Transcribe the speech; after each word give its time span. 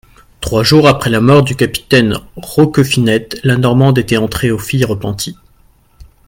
Trois 0.39 0.63
jours 0.63 0.87
après 0.87 1.11
la 1.11 1.21
mort 1.21 1.43
du 1.43 1.55
capitaine 1.55 2.15
Roquefinette, 2.35 3.39
la 3.43 3.55
Normande 3.55 3.99
était 3.99 4.17
entrée 4.17 4.49
aux 4.49 4.57
Filles-Repenties. 4.57 5.37